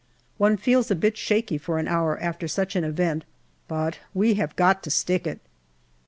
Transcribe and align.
One 0.39 0.57
feels 0.57 0.89
a 0.89 0.95
bit 0.95 1.15
shaky 1.15 1.59
for 1.59 1.77
an 1.77 1.87
hour 1.87 2.17
after 2.19 2.47
such 2.47 2.75
an 2.75 2.83
event, 2.83 3.23
but 3.67 3.99
we 4.15 4.33
have 4.33 4.55
got 4.55 4.81
to 4.81 4.89
stick 4.89 5.27
it. 5.27 5.41